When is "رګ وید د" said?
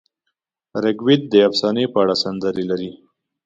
0.83-1.35